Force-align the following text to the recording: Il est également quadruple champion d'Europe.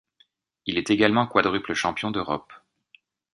Il 0.65 0.79
est 0.79 0.89
également 0.89 1.27
quadruple 1.27 1.75
champion 1.75 2.09
d'Europe. 2.09 2.51